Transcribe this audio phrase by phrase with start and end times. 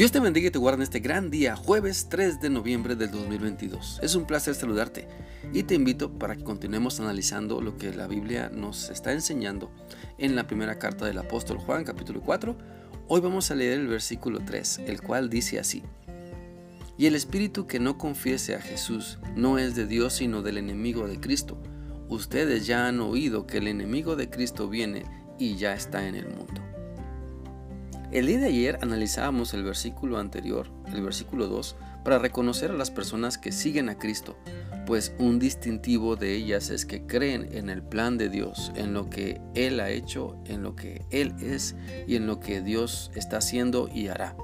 [0.00, 3.10] Dios te bendiga y te guarde en este gran día, jueves 3 de noviembre del
[3.10, 4.00] 2022.
[4.02, 5.06] Es un placer saludarte
[5.52, 9.70] y te invito para que continuemos analizando lo que la Biblia nos está enseñando
[10.16, 12.56] en la primera carta del apóstol Juan, capítulo 4.
[13.08, 15.82] Hoy vamos a leer el versículo 3, el cual dice así.
[16.96, 21.06] Y el espíritu que no confiese a Jesús no es de Dios sino del enemigo
[21.08, 21.62] de Cristo.
[22.08, 25.04] Ustedes ya han oído que el enemigo de Cristo viene
[25.38, 26.69] y ya está en el mundo.
[28.12, 32.90] El día de ayer analizábamos el versículo anterior, el versículo 2, para reconocer a las
[32.90, 34.36] personas que siguen a Cristo,
[34.84, 39.08] pues un distintivo de ellas es que creen en el plan de Dios, en lo
[39.08, 41.76] que Él ha hecho, en lo que Él es
[42.08, 44.34] y en lo que Dios está haciendo y hará.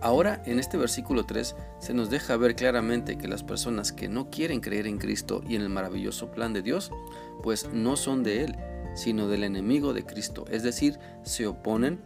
[0.00, 4.30] Ahora, en este versículo 3, se nos deja ver claramente que las personas que no
[4.30, 6.90] quieren creer en Cristo y en el maravilloso plan de Dios,
[7.42, 8.56] pues no son de Él,
[8.94, 12.00] sino del enemigo de Cristo, es decir, se oponen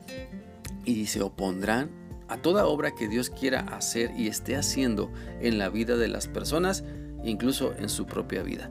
[0.85, 1.91] y se opondrán
[2.29, 6.29] a toda obra que Dios quiera hacer y esté haciendo en la vida de las
[6.29, 6.85] personas,
[7.25, 8.71] incluso en su propia vida.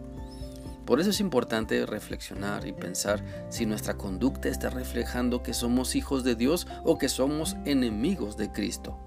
[0.85, 6.23] Por eso es importante reflexionar y pensar si nuestra conducta está reflejando que somos hijos
[6.23, 8.97] de Dios o que somos enemigos de Cristo.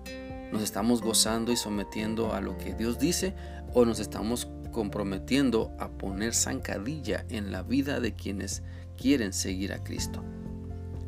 [0.53, 3.34] ¿Nos estamos gozando y sometiendo a lo que Dios dice
[3.75, 8.62] o nos estamos comprometiendo a poner zancadilla en la vida de quienes
[8.97, 10.23] quieren seguir a Cristo?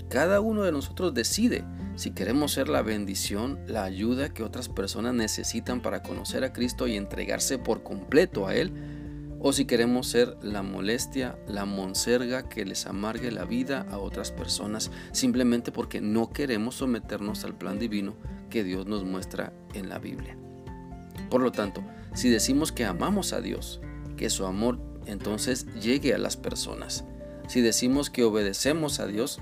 [0.09, 1.65] Cada uno de nosotros decide
[1.97, 6.87] si queremos ser la bendición, la ayuda que otras personas necesitan para conocer a Cristo
[6.87, 8.73] y entregarse por completo a Él,
[9.41, 14.31] o si queremos ser la molestia, la monserga que les amargue la vida a otras
[14.31, 18.15] personas simplemente porque no queremos someternos al plan divino
[18.51, 20.37] que Dios nos muestra en la Biblia.
[21.31, 21.83] Por lo tanto,
[22.15, 23.81] si decimos que amamos a Dios,
[24.17, 27.05] que su amor entonces llegue a las personas.
[27.49, 29.39] Si decimos que obedecemos a Dios,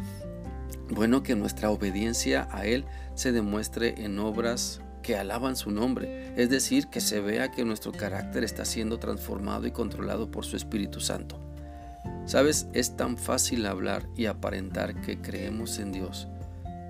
[0.94, 6.48] bueno que nuestra obediencia a Él se demuestre en obras que alaban su nombre, es
[6.48, 11.00] decir, que se vea que nuestro carácter está siendo transformado y controlado por su Espíritu
[11.00, 11.38] Santo.
[12.24, 16.28] Sabes, es tan fácil hablar y aparentar que creemos en Dios,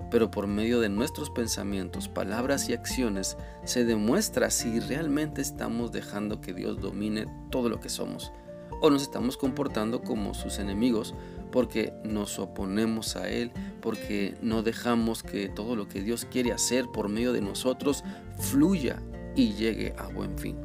[0.09, 3.35] pero por medio de nuestros pensamientos, palabras y acciones
[3.65, 8.31] se demuestra si realmente estamos dejando que Dios domine todo lo que somos
[8.81, 11.15] o nos estamos comportando como sus enemigos
[11.51, 16.85] porque nos oponemos a Él, porque no dejamos que todo lo que Dios quiere hacer
[16.91, 18.03] por medio de nosotros
[18.37, 19.01] fluya
[19.35, 20.57] y llegue a buen fin.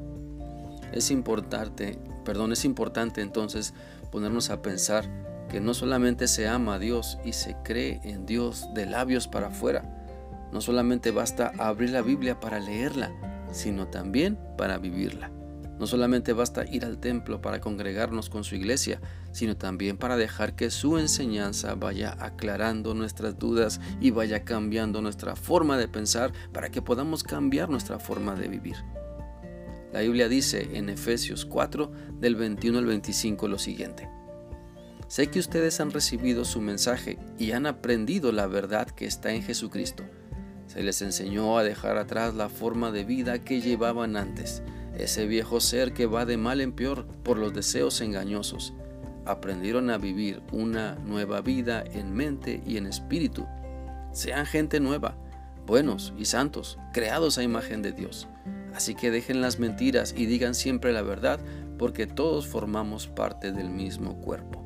[0.92, 3.74] Es importante, perdón, es importante entonces
[4.10, 5.08] ponernos a pensar
[5.48, 9.48] que no solamente se ama a Dios y se cree en Dios de labios para
[9.48, 9.84] afuera,
[10.52, 13.12] no solamente basta abrir la Biblia para leerla,
[13.52, 15.30] sino también para vivirla.
[15.80, 19.00] No solamente basta ir al templo para congregarnos con su iglesia,
[19.32, 25.36] sino también para dejar que su enseñanza vaya aclarando nuestras dudas y vaya cambiando nuestra
[25.36, 28.76] forma de pensar para que podamos cambiar nuestra forma de vivir.
[29.90, 31.90] La Biblia dice en Efesios 4
[32.20, 34.06] del 21 al 25 lo siguiente.
[35.08, 39.42] Sé que ustedes han recibido su mensaje y han aprendido la verdad que está en
[39.42, 40.04] Jesucristo.
[40.66, 44.62] Se les enseñó a dejar atrás la forma de vida que llevaban antes
[44.96, 48.74] ese viejo ser que va de mal en peor por los deseos engañosos.
[49.26, 53.46] Aprendieron a vivir una nueva vida en mente y en espíritu.
[54.12, 55.16] Sean gente nueva,
[55.66, 58.28] buenos y santos, creados a imagen de Dios.
[58.74, 61.40] Así que dejen las mentiras y digan siempre la verdad,
[61.78, 64.64] porque todos formamos parte del mismo cuerpo.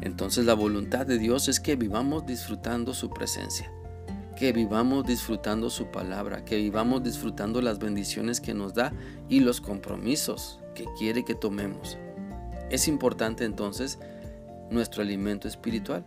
[0.00, 3.70] Entonces la voluntad de Dios es que vivamos disfrutando su presencia
[4.36, 8.92] que vivamos disfrutando su palabra, que vivamos disfrutando las bendiciones que nos da
[9.28, 11.98] y los compromisos que quiere que tomemos.
[12.70, 13.98] Es importante entonces
[14.70, 16.04] nuestro alimento espiritual.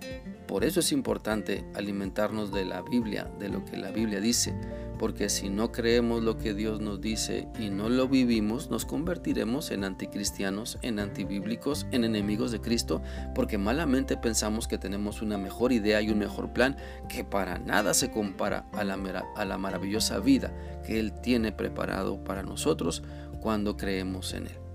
[0.48, 4.54] Por eso es importante alimentarnos de la Biblia, de lo que la Biblia dice,
[5.00, 9.72] porque si no creemos lo que Dios nos dice y no lo vivimos, nos convertiremos
[9.72, 13.02] en anticristianos, en antibíblicos, en enemigos de Cristo,
[13.34, 16.78] porque malamente pensamos que tenemos una mejor idea y un mejor plan
[17.08, 18.96] que para nada se compara a la,
[19.36, 20.54] a la maravillosa vida
[20.86, 23.02] que Él tiene preparado para nosotros
[23.40, 24.69] cuando creemos en Él.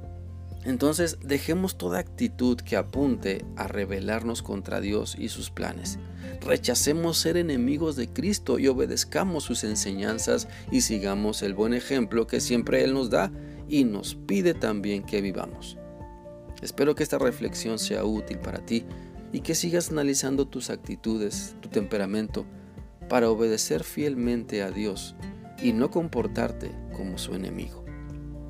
[0.64, 5.98] Entonces dejemos toda actitud que apunte a rebelarnos contra Dios y sus planes.
[6.40, 12.40] Rechacemos ser enemigos de Cristo y obedezcamos sus enseñanzas y sigamos el buen ejemplo que
[12.40, 13.30] siempre Él nos da
[13.68, 15.76] y nos pide también que vivamos.
[16.62, 18.84] Espero que esta reflexión sea útil para ti
[19.32, 22.46] y que sigas analizando tus actitudes, tu temperamento,
[23.08, 25.14] para obedecer fielmente a Dios
[25.62, 27.83] y no comportarte como su enemigo.